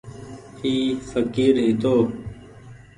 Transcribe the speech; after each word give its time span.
اي 0.63 0.71
ڦڪير 1.09 1.53
هيتو۔ 1.65 1.95